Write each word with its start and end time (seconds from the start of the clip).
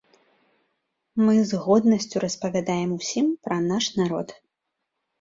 Мы 1.25 1.35
з 1.51 1.59
годнасцю 1.67 2.23
распавядаем 2.25 2.99
усім 2.99 3.31
пра 3.45 3.63
наш 3.71 3.85
народ! 4.03 4.27